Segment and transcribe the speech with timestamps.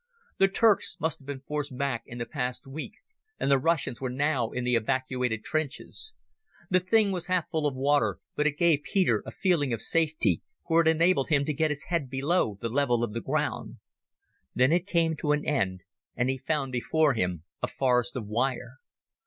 [0.39, 2.93] The Turks must have been forced back in the past week,
[3.39, 6.15] and the Russians were now in the evacuated trenches.
[6.71, 10.41] The thing was half full of water, but it gave Peter a feeling of safety,
[10.67, 13.77] for it enabled him to get his head below the level of the ground.
[14.55, 15.81] Then it came to an end
[16.15, 18.77] and he found before him a forest of wire.